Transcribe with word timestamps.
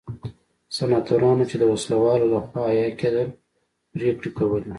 سناتورانو 0.77 1.43
چې 1.49 1.55
د 1.59 1.63
وسله 1.73 1.95
والو 2.03 2.25
لخوا 2.33 2.63
حیه 2.71 2.89
کېدل 3.01 3.27
پرېکړې 3.93 4.29
کولې. 4.37 4.69